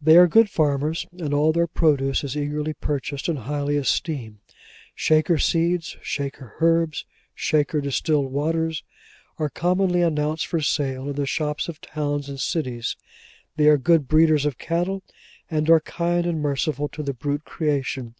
They 0.00 0.16
are 0.16 0.28
good 0.28 0.48
farmers, 0.48 1.06
and 1.10 1.34
all 1.34 1.52
their 1.52 1.66
produce 1.66 2.22
is 2.22 2.36
eagerly 2.36 2.72
purchased 2.72 3.28
and 3.28 3.36
highly 3.36 3.74
esteemed. 3.76 4.38
'Shaker 4.94 5.38
seeds,' 5.38 5.96
'Shaker 6.02 6.54
herbs,' 6.60 7.02
and 7.08 7.30
'Shaker 7.34 7.80
distilled 7.80 8.30
waters,' 8.30 8.84
are 9.38 9.48
commonly 9.50 10.02
announced 10.02 10.46
for 10.46 10.60
sale 10.60 11.08
in 11.08 11.14
the 11.16 11.26
shops 11.26 11.68
of 11.68 11.80
towns 11.80 12.28
and 12.28 12.38
cities. 12.38 12.94
They 13.56 13.66
are 13.66 13.76
good 13.76 14.06
breeders 14.06 14.46
of 14.46 14.56
cattle, 14.56 15.02
and 15.50 15.68
are 15.68 15.80
kind 15.80 16.26
and 16.26 16.40
merciful 16.40 16.86
to 16.90 17.02
the 17.02 17.12
brute 17.12 17.42
creation. 17.44 18.14